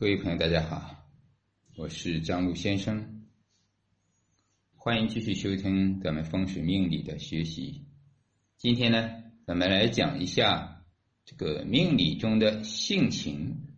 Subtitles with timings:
[0.00, 1.08] 各位朋友，大家好，
[1.74, 3.26] 我是张璐先生，
[4.76, 7.84] 欢迎继续收听咱们风水命理的学习。
[8.56, 9.10] 今天呢，
[9.44, 10.84] 咱们来讲一下
[11.24, 13.74] 这个命理中的性情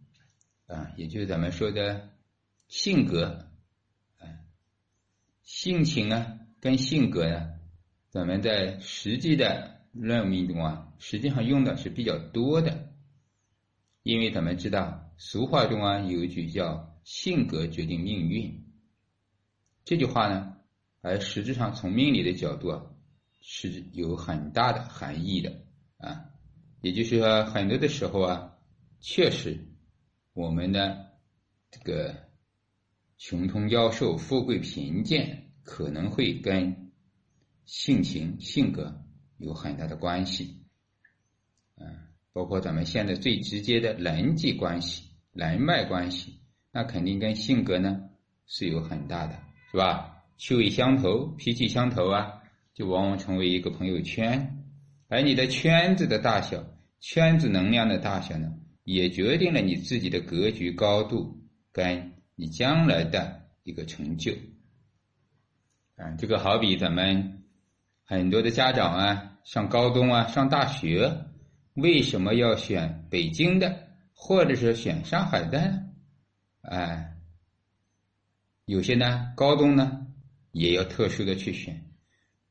[0.67, 2.11] 啊，也就是咱们说的
[2.68, 3.48] 性格
[4.18, 4.29] 啊，
[5.43, 7.55] 性情啊跟性格呢，
[8.11, 12.93] 咱们在实际的论命中啊，实际上用的是比较多的，
[14.02, 15.07] 因为咱们知道。
[15.23, 18.65] 俗话中啊有一句叫“性格决定命运”，
[19.84, 20.56] 这句话呢，
[21.02, 22.87] 而实质上从命理的角度啊
[23.38, 25.62] 是有很大的含义的
[25.98, 26.24] 啊。
[26.80, 28.56] 也就是说，很多的时候啊，
[28.98, 29.69] 确实
[30.33, 31.10] 我们的
[31.71, 32.16] 这个
[33.18, 36.93] 穷通妖寿、富贵贫贱，可能会跟
[37.66, 39.05] 性情、性格
[39.37, 40.65] 有很大的关系，
[41.77, 45.09] 嗯，包括咱们现在最直接的人际关系。
[45.33, 46.41] 人脉关系，
[46.73, 48.01] 那肯定跟性格呢
[48.47, 49.38] 是有很大的，
[49.71, 50.16] 是吧？
[50.37, 52.43] 趣味相投、脾气相投啊，
[52.74, 54.65] 就往往成为一个朋友圈。
[55.09, 56.65] 而你的圈子的大小、
[57.01, 58.54] 圈子能量的大小呢，
[58.85, 61.38] 也决定了你自己的格局高度，
[61.73, 64.32] 跟你将来的一个成就。
[65.97, 67.44] 啊，这个好比咱们
[68.04, 71.26] 很多的家长啊，上高中啊，上大学，
[71.75, 73.90] 为什么要选北京的？
[74.22, 75.82] 或者是选上海的，
[76.60, 77.16] 哎，
[78.66, 80.06] 有些呢高中呢
[80.53, 81.91] 也要特殊的去选，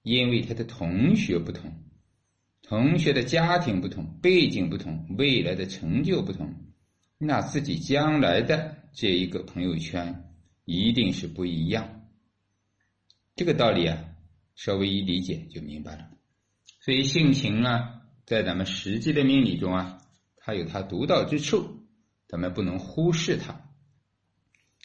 [0.02, 1.72] 因为他的同学不同，
[2.64, 6.52] 同学的家庭不同，背景不同，未来的成就不同，
[7.20, 10.34] 那自己将来的这一个朋友圈
[10.66, 12.02] 一定是不一样。
[13.36, 14.04] 这个道理啊，
[14.56, 16.10] 稍微一理解就明白了。
[16.82, 19.99] 所以性情啊，在咱们实际的命理中啊。
[20.50, 21.86] 它有它独到之处，
[22.28, 23.70] 咱们不能忽视它。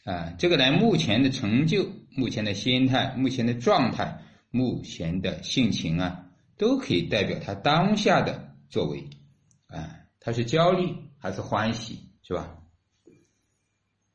[0.05, 6.27] 啊，这个人目前的成就、目前的心态、目前的状态、目前的性情啊，
[6.59, 9.09] 都可以代表他当下的作为。
[9.69, 12.59] 啊，他是焦虑还是欢喜，是吧？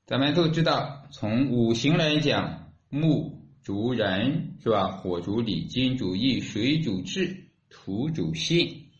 [0.05, 4.91] 咱们都知道，从五行来讲，木主人，是吧？
[4.97, 8.91] 火主理，金主义，水主智，土主信。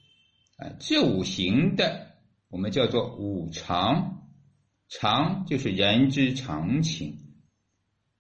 [0.58, 2.09] 啊，这五行的。
[2.50, 4.28] 我们叫做五常，
[4.88, 7.36] 常就是人之常情。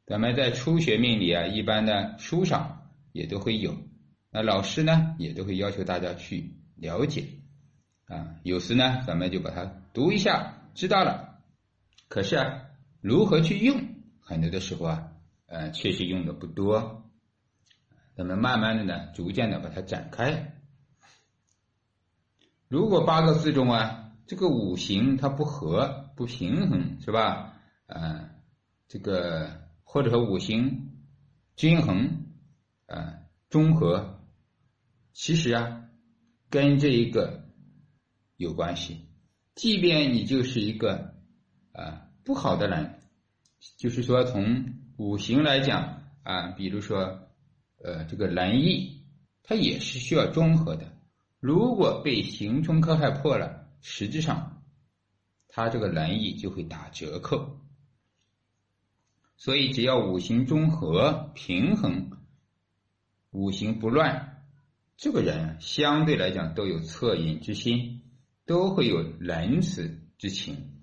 [0.06, 3.76] 咱们在初学命理啊，一般的书上也都会有，
[4.30, 7.26] 那老师呢也都会要求大家去了解
[8.06, 8.36] 啊。
[8.44, 11.42] 有时呢，咱们就把它读一下，知道了。
[12.08, 12.66] 可是啊，
[13.02, 13.82] 如何去用，
[14.20, 15.12] 很多的时候啊，
[15.48, 17.12] 呃，确实用的不多。
[18.16, 20.54] 咱们慢慢的呢，逐渐的把它展开。
[22.68, 24.06] 如果八个字中啊。
[24.30, 27.60] 这个五行它不和不平衡是吧？
[27.88, 28.30] 啊，
[28.88, 29.50] 这个
[29.84, 30.92] 或者说五行
[31.56, 32.26] 均衡
[32.86, 34.22] 啊中和，
[35.14, 35.90] 其实啊
[36.48, 37.44] 跟这一个
[38.38, 39.08] 有关系。
[39.56, 41.16] 即便你就是一个
[41.72, 43.00] 啊不好的人，
[43.78, 47.32] 就是说从五行来讲啊，比如说
[47.84, 49.08] 呃这个仁义，
[49.42, 50.94] 它也是需要中和的。
[51.40, 53.59] 如果被刑冲克害破了。
[53.82, 54.64] 实际上，
[55.48, 57.60] 他这个仁义就会打折扣。
[59.38, 62.12] 所以，只要五行中和、平衡，
[63.32, 64.44] 五行不乱，
[64.98, 68.02] 这个人相对来讲都有恻隐之心，
[68.46, 70.76] 都会有仁慈之情。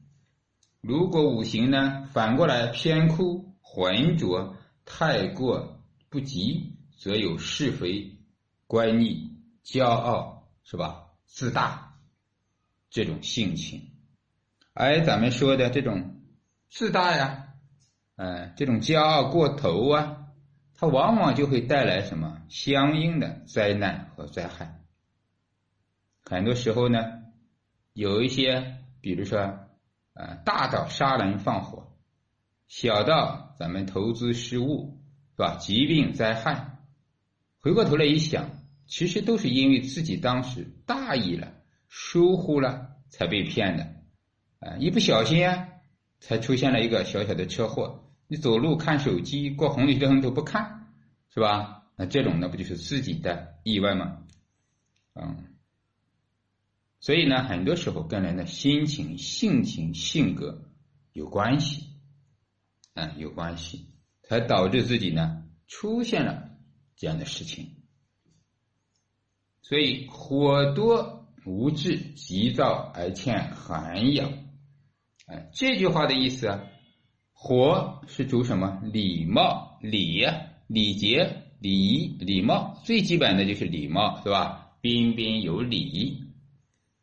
[0.81, 8.19] 如果五行呢反过来偏枯、浑浊、太过不及，则有是非、
[8.67, 11.09] 乖逆、骄傲，是吧？
[11.27, 11.86] 自大。
[12.91, 13.91] 这种性情，
[14.73, 16.23] 而咱们说的这种
[16.71, 17.55] 自大呀，
[18.17, 20.29] 嗯，这种骄傲过头啊，
[20.75, 24.81] 它往往就会带来什么相应的灾难和灾害。
[26.25, 26.99] 很多时候呢，
[27.93, 29.39] 有一些，比如说，
[30.15, 31.93] 呃，大到杀人放火，
[32.67, 35.01] 小到咱们投资失误，
[35.37, 35.57] 是吧？
[35.57, 36.79] 疾病灾害，
[37.61, 38.51] 回过头来一想，
[38.87, 41.53] 其实都是因为自己当时大意了。
[41.89, 43.95] 疏忽了才被骗的，
[44.59, 45.69] 啊，一不小心啊，
[46.21, 48.05] 才出现了一个小小的车祸。
[48.27, 50.93] 你走路看手机，过红绿灯都不看，
[51.33, 51.85] 是吧？
[51.97, 54.19] 那这种那不就是自己的意外吗？
[55.15, 55.55] 嗯，
[57.01, 60.71] 所以呢，很多时候跟人的心情、性情、性格
[61.13, 61.87] 有关系，
[62.95, 63.87] 啊，有关系，
[64.23, 66.51] 才导致自己呢出现了
[66.97, 67.77] 这样的事情。
[69.63, 71.26] 所以火多。
[71.47, 74.33] 无志急躁而欠寒养，
[75.27, 76.65] 哎，这句话的意思啊，
[77.33, 78.83] 火是主什么？
[78.93, 80.27] 礼貌、礼、
[80.67, 84.73] 礼节、礼仪、礼貌，最基本的就是礼貌，是吧？
[84.81, 86.25] 彬彬有礼。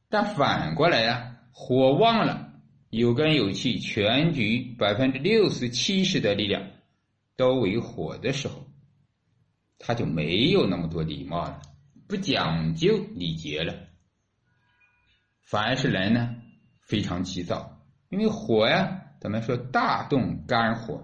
[0.09, 2.53] 但反过来呀，火旺了，
[2.89, 6.67] 有根有气，全局百分之六十七十的力量
[7.37, 8.65] 都为火的时候，
[9.79, 11.61] 他就没有那么多礼貌了，
[12.07, 13.73] 不讲究礼节了，
[15.45, 16.35] 反而是人呢
[16.81, 17.79] 非常急躁。
[18.09, 21.03] 因为火呀，咱们说大动肝火，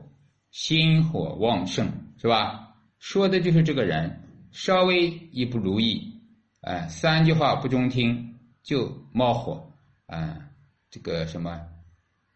[0.51, 2.75] 心火旺盛，是吧？
[2.99, 6.21] 说的就是这个人稍微一不如意，
[6.61, 9.71] 哎，三句话不中听就冒火，
[10.05, 10.49] 啊，
[10.89, 11.61] 这个什么，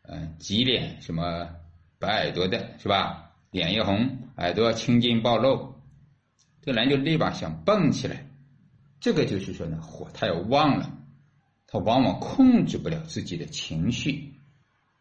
[0.03, 1.49] 嗯，急脸什么
[1.99, 3.31] 白耳朵的是吧？
[3.51, 5.75] 脸一红，耳朵青筋暴露，
[6.61, 8.25] 这个人就立马想蹦起来。
[8.99, 10.89] 这个就是说呢，火太旺了，
[11.73, 14.31] 他往往控制不了自己的情绪。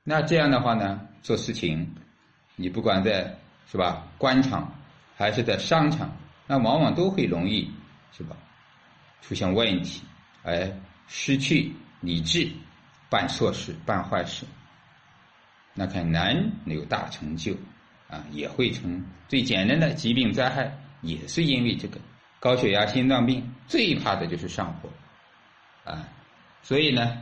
[0.03, 1.95] 那这样的话呢，做事情，
[2.57, 3.37] 你不管在
[3.71, 4.09] 是吧？
[4.17, 4.73] 官场，
[5.15, 6.17] 还是在商场，
[6.47, 7.71] 那往往都会容易
[8.11, 8.35] 是吧？
[9.21, 10.03] 出现问题，
[10.43, 10.73] 而
[11.09, 11.71] 失去
[12.01, 12.51] 理智，
[13.11, 14.47] 办错事、办坏事，
[15.75, 17.55] 那很难有大成就
[18.09, 22.01] 啊，也会成最简单的疾病灾害，也是因为这个
[22.41, 24.89] 高血压、心脏病，最怕的就是上火
[25.85, 26.09] 啊，
[26.63, 27.19] 所以呢。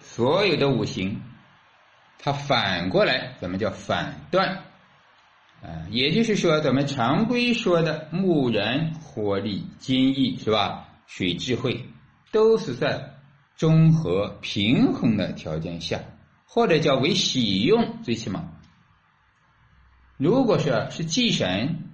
[0.00, 1.22] 所有的五行，
[2.18, 4.64] 它反过来怎么叫反断？
[5.62, 10.88] 啊，也就是说，咱们常规说的木人火力、金义是吧？
[11.06, 11.88] 水智慧，
[12.30, 13.14] 都是在
[13.56, 16.00] 综合平衡的条件下，
[16.44, 18.52] 或者叫为喜用，最起码。
[20.18, 21.90] 如果说是忌神，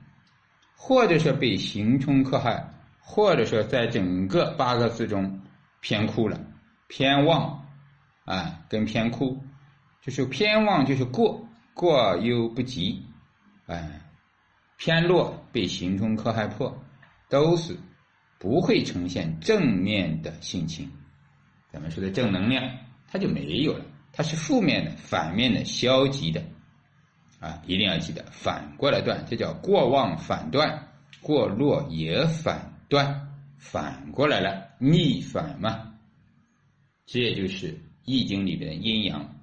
[0.74, 5.40] 或者说被刑冲克害，或者说在整个八个字中
[5.81, 6.41] 偏枯了、
[6.88, 7.59] 偏旺。
[8.27, 9.43] 啊，跟偏枯，
[10.03, 13.05] 就是偏旺，就是过过犹不及，
[13.67, 14.03] 哎，
[14.77, 16.81] 偏弱被行冲克害破，
[17.29, 17.77] 都是
[18.38, 20.88] 不会呈现正面的性情。
[21.73, 22.62] 咱们说的正能量，
[23.09, 26.41] 它就没有了，它是负面的、反面的、消极的，
[27.41, 30.87] 啊，一定要记得反过来断，这叫过旺反断，
[31.21, 33.30] 过弱也反断，
[33.60, 35.94] 反过来了，逆反嘛，
[37.06, 37.78] 这就是。
[38.02, 39.40] 易经里边的阴阳，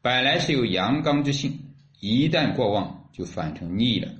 [0.00, 4.12] 本来是有阳刚之性，一旦过旺就反成逆了。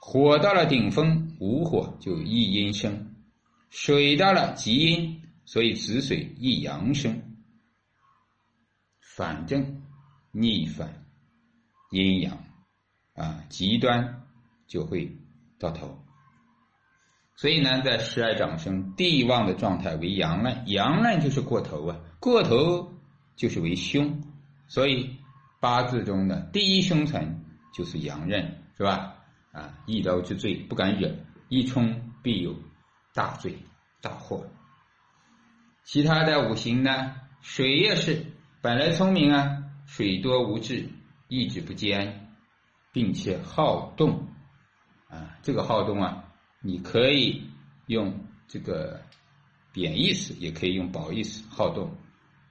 [0.00, 2.92] 火到了顶峰，无火就易阴生；
[3.70, 7.20] 水到了极阴，所以子水易阳生。
[9.00, 9.82] 反正
[10.30, 11.04] 逆反
[11.90, 12.44] 阴阳
[13.14, 14.28] 啊，极端
[14.68, 15.10] 就会
[15.58, 16.00] 到头。
[17.38, 22.92] 所以呢，在十二长生地旺的状态为阳刃，阳刃就是过头啊，过头
[23.36, 24.24] 就是为凶，
[24.66, 25.14] 所以
[25.60, 29.14] 八字中的第一凶辰就是阳刃，是吧？
[29.52, 31.14] 啊，一刀之罪不敢惹，
[31.48, 32.56] 一冲必有
[33.14, 33.56] 大罪
[34.02, 34.44] 大祸。
[35.84, 38.26] 其他的五行呢，水也是
[38.60, 40.88] 本来聪明啊，水多无志，
[41.28, 42.34] 意志不坚，
[42.92, 44.26] 并且好动
[45.08, 46.24] 啊，这个好动啊。
[46.60, 47.42] 你可以
[47.86, 48.12] 用
[48.48, 49.00] 这个
[49.72, 51.96] 贬义词，也可以用褒义词，好动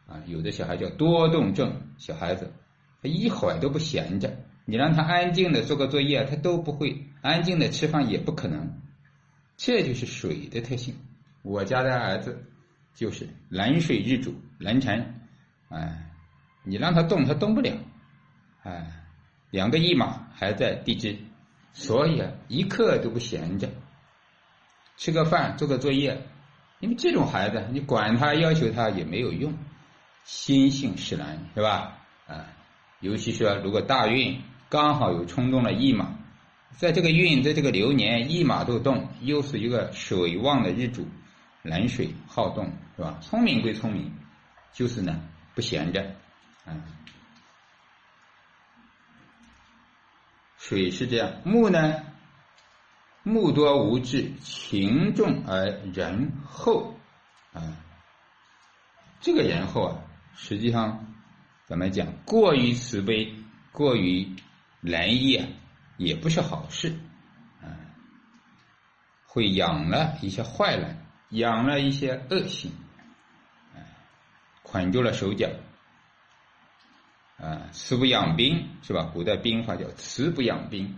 [0.07, 0.23] 啊。
[0.27, 2.53] 有的小孩叫多动症，小孩子
[3.01, 4.33] 他一会儿都不闲着，
[4.65, 8.81] 你让他安静的做个作业，他都不会安静的吃饭，也不可能。
[9.57, 10.95] 这就是水的特性。
[11.41, 12.45] 我家的儿子
[12.93, 15.21] 就是冷水日主，冷沉，
[15.69, 16.11] 哎，
[16.63, 17.73] 你让他动，他动不了，
[18.63, 19.03] 哎，
[19.51, 21.17] 两个一马还在地支，
[21.73, 23.69] 所以啊，一刻都不闲着。
[24.97, 26.27] 吃个饭，做个作业，
[26.79, 29.53] 因为这种孩子，你管他要求他也没有用，
[30.23, 31.99] 心性使然，是吧？
[32.27, 32.47] 啊，
[32.99, 36.17] 尤其说如果大运刚好有冲动了一马，
[36.71, 41.07] 在这个运在这个流年一马都动，又是一个水旺的日主，
[41.61, 43.19] 冷水好动，是吧？
[43.21, 44.11] 聪明归聪明，
[44.73, 45.21] 就是呢
[45.53, 46.15] 不闲着，
[46.65, 46.73] 啊，
[50.57, 52.03] 水是这样，木呢？
[53.27, 56.95] 目多无志，情重而仁厚，
[57.51, 57.77] 啊，
[59.19, 60.01] 这个仁厚啊，
[60.33, 61.13] 实际上
[61.65, 62.07] 怎么讲？
[62.25, 63.35] 过于慈悲，
[63.73, 64.33] 过于
[64.79, 65.45] 仁义啊，
[65.97, 66.97] 也不是好事，
[67.61, 67.67] 啊，
[69.25, 72.71] 会养了一些坏人，养了一些恶行，
[74.63, 75.49] 捆住了手脚，
[77.37, 79.11] 啊，慈不养兵是吧？
[79.13, 80.97] 古代兵法叫慈不养兵，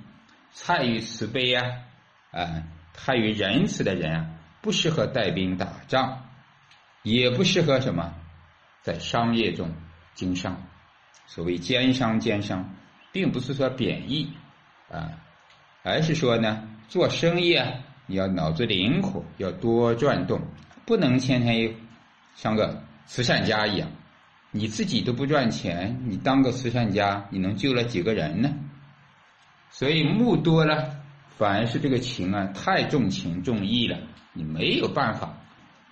[0.53, 1.85] 菜于慈悲呀。
[2.31, 4.29] 啊，太于仁慈的人啊，
[4.61, 6.25] 不适合带兵打仗，
[7.03, 8.13] 也不适合什么
[8.81, 9.71] 在商业中
[10.13, 10.61] 经商。
[11.27, 12.75] 所谓奸商，奸商，
[13.11, 14.31] 并不是说贬义
[14.91, 15.11] 啊，
[15.83, 17.71] 而是说呢，做生意啊，
[18.07, 20.41] 你要脑子灵活，要多转动，
[20.85, 21.75] 不能天天
[22.35, 23.89] 像个慈善家一样，
[24.51, 28.51] 你自己都不赚钱，你当个慈善家，你能救了几个人呢？
[29.69, 30.98] 所以木多了，
[31.39, 33.97] 反而是这个情啊，太重情重义了，
[34.33, 35.37] 你没有办法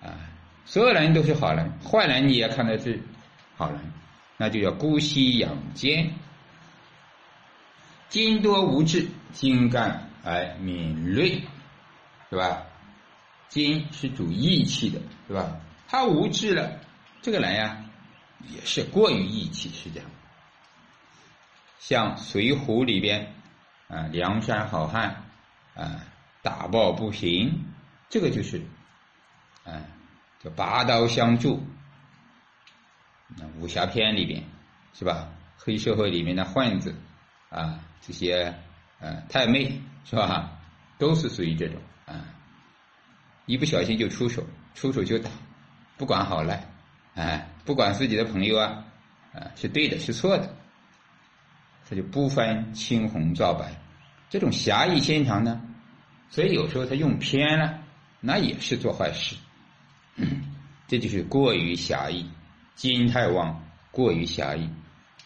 [0.02, 0.14] 啊。
[0.66, 3.02] 所有人都是好人，坏人你也看的是
[3.56, 3.80] 好人。
[4.36, 6.12] 那就叫姑息养奸，
[8.10, 11.42] 精多无智，精干而敏锐，
[12.28, 12.62] 是吧？
[13.48, 15.58] 精是主义气的，是吧？
[15.88, 16.78] 他无智了，
[17.22, 17.82] 这个人呀，
[18.50, 20.10] 也是过于义气，是这样。
[21.78, 23.32] 像《水浒》里边
[23.88, 25.24] 啊，梁山好汉
[25.78, 26.04] 啊，
[26.42, 27.64] 打抱不平，
[28.08, 28.60] 这个就是，
[29.64, 29.80] 啊，
[30.42, 31.62] 叫拔刀相助。
[33.36, 34.42] 那武侠片里边，
[34.92, 35.28] 是吧？
[35.56, 36.94] 黑社会里面的混子，
[37.50, 38.54] 啊，这些
[39.00, 40.58] 呃太妹，是吧？
[40.98, 42.24] 都是属于这种啊，
[43.46, 44.42] 一不小心就出手，
[44.74, 45.30] 出手就打，
[45.96, 46.66] 不管好赖，
[47.14, 48.84] 哎，不管自己的朋友啊，
[49.32, 50.56] 啊是对的，是错的，
[51.88, 53.76] 他就不分青红皂白，
[54.30, 55.60] 这种侠义心肠呢，
[56.30, 57.80] 所以有时候他用偏了，
[58.20, 59.36] 那也是做坏事，
[60.86, 62.26] 这就是过于狭义。
[62.74, 64.70] 金太旺，过于狭义，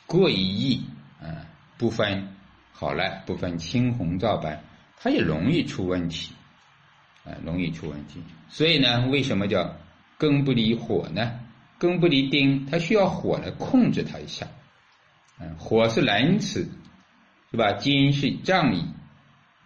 [0.06, 0.86] 过于义，
[1.20, 1.44] 啊，
[1.76, 2.34] 不分
[2.72, 4.62] 好赖，不分青红皂白，
[4.96, 6.32] 它也容易出问题，
[7.24, 8.22] 啊，容易出问题。
[8.48, 9.76] 所以呢，为什么叫
[10.16, 11.40] 根不离火呢？
[11.78, 14.46] 根不离丁，它需要火来控制它一下。
[15.38, 16.70] 嗯，火是仁慈，
[17.50, 17.72] 是吧？
[17.72, 18.86] 金是仗义，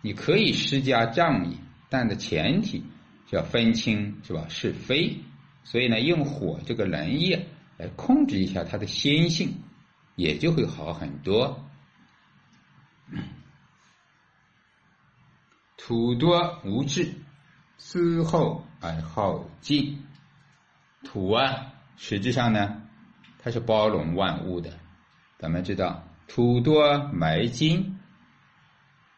[0.07, 1.57] 你可以施加仗义，
[1.89, 2.85] 但的前提
[3.29, 4.47] 是要分清，是吧？
[4.49, 5.17] 是非。
[5.65, 7.37] 所以呢，用火这个仁义。
[7.77, 9.63] 来控制一下他的心性，
[10.15, 11.69] 也就会好很多。
[15.77, 17.13] 土多无智，
[17.77, 20.05] 思后而好进。
[21.03, 22.81] 土啊，实质上呢，
[23.41, 24.71] 它是包容万物的。
[25.39, 27.96] 咱们知道，土多埋金。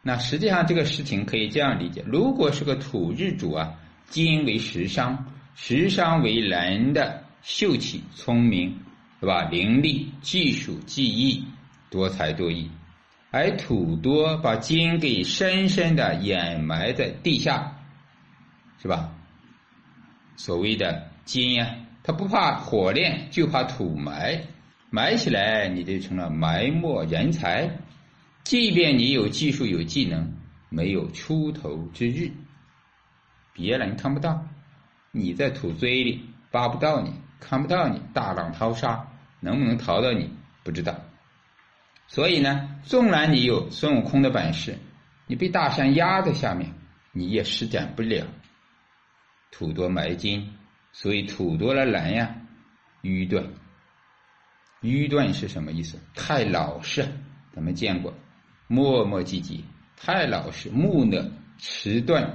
[0.09, 3.75] 那实际上这个事情可以这样理解：如果是个土日主啊，
[4.09, 7.25] 金为食伤，食伤为人的。
[7.43, 8.81] 秀气、聪明，
[9.21, 9.45] 对吧？
[9.50, 11.45] 伶俐、技术、技艺，
[11.91, 12.71] 多才多艺。
[13.31, 17.77] 而土多把金给深深的掩埋在地下，
[18.81, 19.12] 是吧？
[20.37, 24.43] 所谓的金呀，它不怕火炼，就怕土埋。
[24.88, 27.71] 埋起来，你就成了埋没人才。
[28.49, 30.33] 即便你有技术、有技能，
[30.71, 32.33] 没有出头之日，
[33.52, 34.43] 别人看不到，
[35.12, 37.12] 你在土堆里扒不到你。
[37.38, 39.07] 看不到你，大浪淘沙，
[39.40, 40.33] 能不能淘到你
[40.64, 40.99] 不知道。
[42.07, 44.78] 所以呢，纵然你有孙悟空的本事，
[45.26, 46.73] 你被大山压在下面，
[47.12, 48.26] 你也施展不了。
[49.50, 50.55] 土多埋金，
[50.93, 52.35] 所以土多了难呀，
[53.02, 53.47] 愚钝。
[54.81, 56.00] 愚钝是什么意思？
[56.14, 57.07] 太老实，
[57.52, 58.14] 咱们见过，
[58.69, 59.63] 磨磨唧唧，
[59.97, 62.31] 太老实，木讷，迟钝，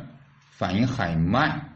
[0.50, 1.70] 反应很慢。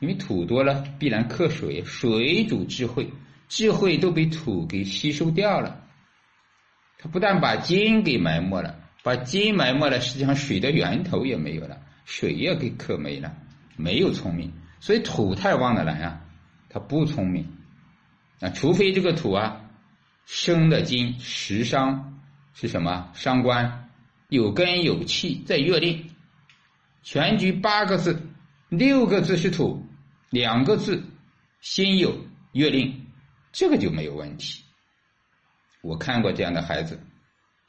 [0.00, 3.10] 因为土多了，必然克水，水主智慧，
[3.48, 5.82] 智慧都被土给吸收掉了。
[6.98, 13.34] 它不但把金给埋没了，把金埋没了，实际上水的源头也没有了，水也给克没了，
[13.76, 14.52] 没有聪明。
[14.80, 16.20] 所以土太旺的人啊，
[16.68, 17.46] 他不聪明
[18.40, 19.60] 啊，除非这个土啊
[20.26, 22.13] 生的金食伤
[22.54, 23.90] 是什么伤官，
[24.30, 26.10] 有根有气在月令，
[27.02, 28.22] 全局八个字，
[28.70, 29.84] 六个字是土。
[30.30, 31.00] 两个字，
[31.60, 32.12] 心有
[32.54, 33.06] 月令，
[33.52, 34.64] 这个就没有问题。
[35.80, 36.98] 我看过这样的孩子，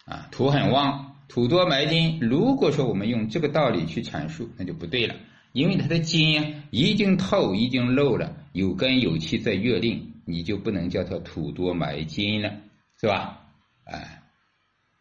[0.05, 2.19] 啊，土很旺，土多埋金。
[2.19, 5.15] 如果说我们用这个道理去阐述，那就不对了，
[5.51, 12.51] 因为他的金已经透，已经漏了，有根有气在月令，你就不能叫他土多埋金了，
[12.99, 13.41] 是吧？
[13.83, 14.23] 哎，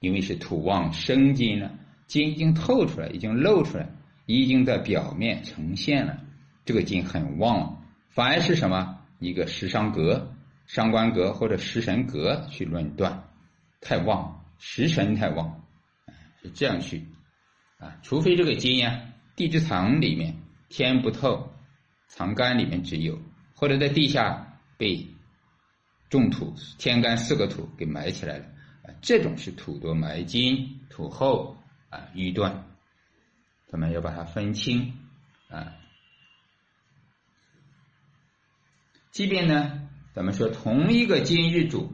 [0.05, 1.73] 因为是土旺生金了，
[2.07, 3.89] 金已经透出来，已经露出来，
[4.27, 6.21] 已经在表面呈现了。
[6.67, 10.35] 这个金很旺，反而是什么一个食伤格、
[10.67, 13.25] 伤官格或者食神格去论断，
[13.81, 15.65] 太旺，食神太旺，
[16.43, 17.07] 是这样去
[17.79, 17.97] 啊。
[18.03, 19.01] 除非这个金呀，
[19.35, 20.37] 地之藏里面
[20.69, 21.51] 天不透，
[22.09, 23.19] 藏干里面只有，
[23.55, 25.07] 或者在地下被
[26.11, 28.45] 重土天干四个土给埋起来了
[29.01, 31.57] 这种是土多埋金，土厚
[31.91, 32.65] 啊愚钝，
[33.69, 34.99] 咱们要把它分清
[35.49, 35.75] 啊。
[39.11, 41.93] 即便呢，咱们说同一个金日主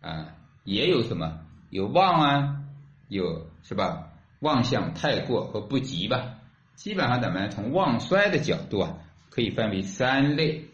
[0.00, 2.64] 啊，也有什么有旺啊，
[3.08, 4.12] 有是吧？
[4.40, 6.40] 旺相太过和不及吧。
[6.74, 8.98] 基本上咱们从旺衰的角度啊，
[9.30, 10.68] 可以分为三类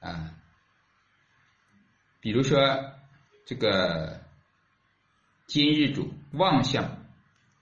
[0.00, 0.34] 啊。
[2.20, 2.92] 比如说
[3.46, 4.20] 这个
[5.48, 6.98] 金日主旺相，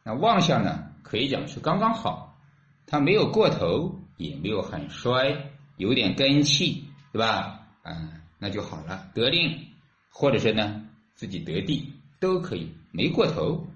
[0.03, 2.37] 那旺相呢，可以讲是刚刚好，
[2.85, 7.69] 它没有过头，也没有很衰，有点根气，对吧？
[7.83, 9.69] 啊，那就好了，得令，
[10.11, 13.69] 或者是呢自己得地都可以，没过头，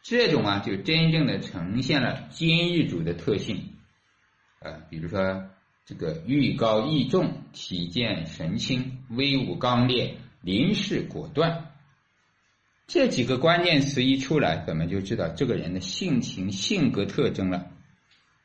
[0.00, 3.74] 这种啊就真正的呈现了今日主的特性，
[4.60, 5.42] 啊，比如说
[5.84, 11.72] 这个欲高义重，体健神清，威武刚烈，临事果断，
[12.86, 17.70] 这几个关键词一出来，咱们就知道这个人的性情、性格特征了，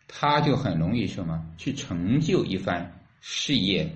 [0.07, 3.95] 他就很容易什么去成就一番事业。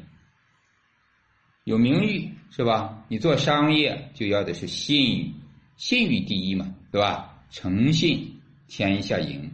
[1.64, 3.06] 有名誉是吧？
[3.08, 5.34] 你做商业就要的是信誉，
[5.78, 7.44] 信誉第一嘛，对吧？
[7.50, 9.52] 诚信天下赢，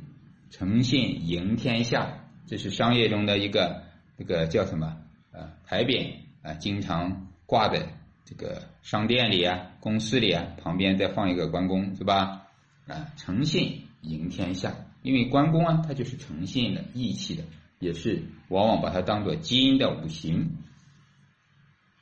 [0.49, 3.83] 诚信赢天下，这是商业中的一个
[4.17, 4.97] 这个叫什么
[5.31, 5.53] 啊？
[5.65, 12.47] 牌匾啊，经常挂在这个商店里啊、公司里啊，旁边再放一个关公，是吧？
[12.87, 17.43] 啊，诚信赢天下，因为关公啊，他就是诚信的、义气的，
[17.79, 20.57] 也是往往把它当做金的五行。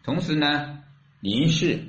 [0.03, 0.83] 同时呢，
[1.19, 1.83] 临事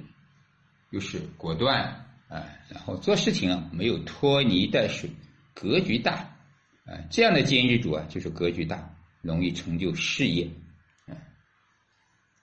[0.91, 5.11] 又是果断啊，然后做事情啊没有拖泥带水，
[5.55, 6.37] 格局大
[6.85, 10.49] 啊，这样的金日主啊就是格局大，容易成就事业。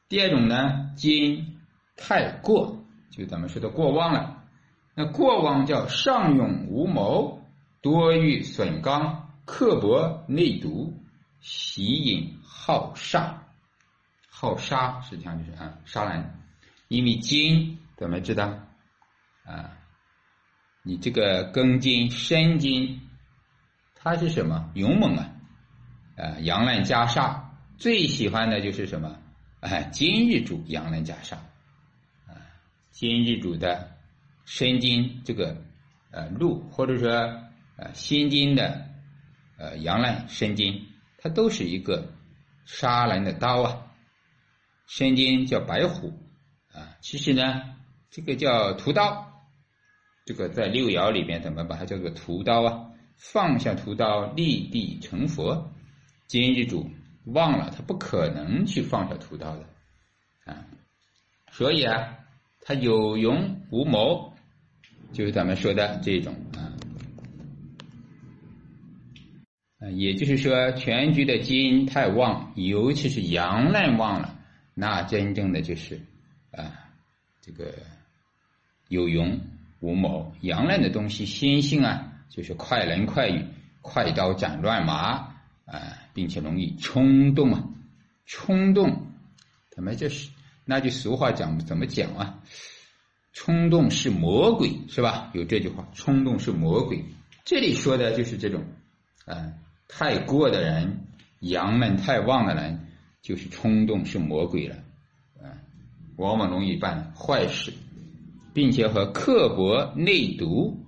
[0.09, 1.56] 第二种呢，金
[1.97, 4.43] 太过，就咱们说的过旺了。
[4.93, 7.41] 那过旺叫上勇无谋，
[7.81, 10.93] 多欲损刚，刻薄内毒，
[11.41, 13.43] 喜饮好杀。
[14.29, 16.33] 好杀，实际上就是啊，杀人。
[16.87, 18.59] 因为金怎么知道
[19.43, 19.71] 啊？
[20.83, 23.01] 你这个庚金、申金，
[23.95, 24.71] 它是什么？
[24.73, 25.31] 勇猛啊！
[26.15, 27.41] 啊，阳刃加煞，
[27.77, 29.17] 最喜欢的就是什么？
[29.59, 31.37] 哎，金日主阳刃加煞，
[32.97, 33.95] 金日主的
[34.43, 35.55] 申金这个
[36.09, 37.11] 呃禄，或者说
[37.75, 38.89] 呃辛金的
[39.59, 40.87] 呃阳刃申金，
[41.19, 42.11] 它都是一个
[42.65, 43.85] 杀人的刀啊。
[44.87, 46.11] 申金叫白虎
[46.73, 47.75] 啊，其实呢，
[48.09, 49.43] 这个叫屠刀，
[50.25, 52.89] 这个在六爻里面怎么把它叫做屠刀啊？
[53.15, 55.71] 放下屠刀，立地成佛。
[56.25, 56.89] 今日主
[57.25, 59.69] 忘了，他不可能去放下屠刀的
[60.45, 60.65] 啊，
[61.51, 62.17] 所以啊，
[62.67, 64.33] 他有勇无谋，
[65.13, 66.75] 就是咱们说的这种啊，
[69.79, 74.37] 啊，也就是说，全局的金太旺，尤其是阳刃旺了。
[74.73, 76.01] 那真正的就是
[76.51, 76.91] 啊，
[77.39, 77.73] 这个
[78.89, 79.39] 有勇
[79.79, 83.45] 无谋，阳刃的东西，心性啊，就是快人快语，
[83.81, 87.63] 快刀斩乱麻啊，并且容易冲动啊，
[88.25, 89.07] 冲动，
[89.71, 90.31] 怎么就是
[90.67, 92.43] 那句俗话讲怎么讲啊？
[93.33, 95.31] 冲动是魔鬼，是吧？
[95.33, 97.03] 有这句话，冲动是魔鬼。
[97.45, 98.63] 这里说的就是这种
[99.25, 99.53] 啊，
[99.87, 101.07] 太过的人，
[101.39, 102.83] 阳刃太旺的人。
[103.19, 104.75] 就是冲动是魔鬼了，
[105.41, 105.51] 啊，
[106.15, 107.73] 往往容易办坏事，
[108.53, 110.85] 并且和刻薄内毒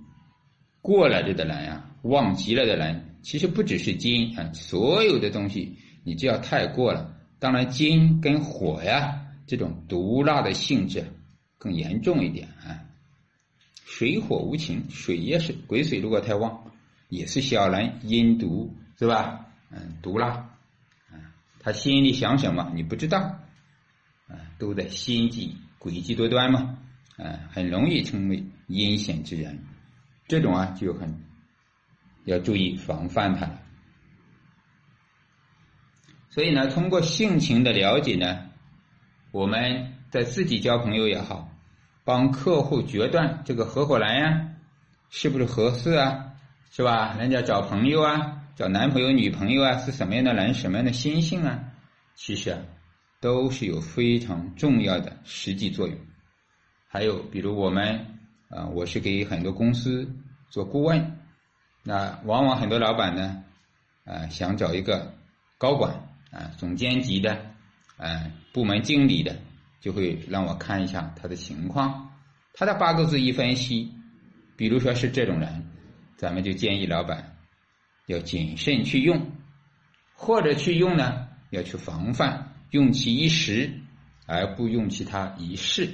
[0.80, 11.12] 过了的人啊，旺极了的人，其实不只是金啊，所有的东西你只要太过了，当然金跟火呀这种毒辣的性质
[11.58, 12.86] 更严重一点啊，
[13.84, 16.70] 水火无情，水也是癸水如果太旺，
[17.08, 19.46] 也是小人阴毒是吧？
[19.72, 20.56] 嗯，毒辣。
[21.58, 23.18] 他心里想什么，你不知道，
[24.28, 26.78] 啊，都在心计诡计多端嘛，
[27.16, 29.64] 啊，很容易成为阴险之人，
[30.28, 31.24] 这种啊就很
[32.24, 33.50] 要注意防范他。
[36.28, 38.49] 所以呢，通过性情的了解呢，
[39.32, 41.48] 我们在自己交朋友也好，
[42.04, 44.48] 帮客户决断这个合伙人呀，
[45.08, 46.32] 是不是合适啊，
[46.70, 47.14] 是吧？
[47.18, 48.36] 人家找朋友啊。
[48.56, 51.72] 找男朋友、女朋友啊，是什么样的人，什么样的心性啊？
[52.14, 52.58] 其实啊，
[53.18, 55.96] 都是有非常重要的实际作用。
[56.86, 58.18] 还有，比如我们
[58.50, 60.14] 啊，我是给很多公司
[60.50, 61.16] 做顾问，
[61.84, 63.44] 那往往很多老板呢，
[64.04, 65.14] 啊，想找一个
[65.56, 65.94] 高管
[66.30, 67.49] 啊，总监级的，
[68.02, 69.38] 嗯，部门经理的，
[69.80, 72.10] 就会让我看一下他的情况，
[72.54, 73.92] 他的八个字一分析，
[74.56, 75.70] 比如说是这种人，
[76.16, 77.36] 咱们就建议老板。
[78.06, 79.30] 要谨慎去用，
[80.14, 83.70] 或者去用呢，要去防范，用其一时，
[84.26, 85.88] 而不用其他一世，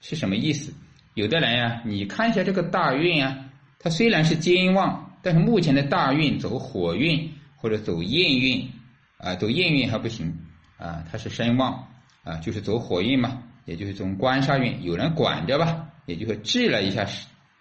[0.00, 0.72] 是什么意思？
[1.14, 3.50] 有的人呀，你看一下这个大运啊，
[3.80, 8.70] 它虽然是金旺，但是目前的大运走火运或者走印运
[9.18, 10.45] 啊，走印运还不行
[10.78, 11.88] 啊，它是身旺
[12.24, 17.06] 啊，就是走火运嘛，也就是从官杀运，有人管着吧，也就是治了一下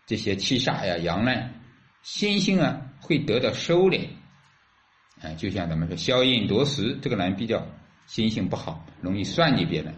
[0.06, 1.51] 这些七煞呀、阳刃，
[2.04, 4.08] 心性啊会得到收敛。
[5.21, 7.65] 啊，就像咱们说消印夺食，这个人比较
[8.06, 9.93] 心性不好，容易算计别人。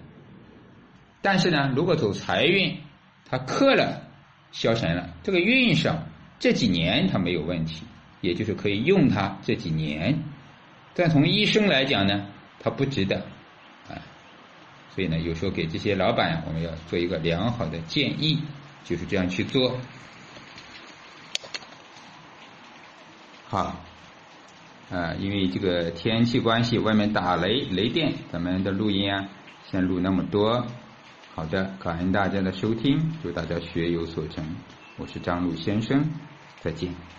[1.21, 2.77] 但是呢，如果走财运，
[3.25, 4.03] 他克了
[4.51, 6.07] 消神了，这个运上
[6.39, 7.83] 这几年他没有问题，
[8.21, 10.23] 也就是可以用他这几年。
[10.93, 12.27] 但从医生来讲呢，
[12.59, 13.17] 他不值得
[13.89, 13.97] 啊。
[14.93, 18.41] 所以呢，有时候给这些老板，我们要做一个良好的建议，
[18.83, 19.77] 就是这样去做。
[23.47, 23.81] 好。
[24.89, 29.27] 啊，因为这个天气关系，外面打雷雷电，咱们的录音啊，
[29.69, 30.65] 先录那么多。
[31.35, 34.55] 好的，感恩大家的收听，祝大家学有所成。
[34.95, 36.09] 我是张璐先生，
[36.61, 37.16] 再见。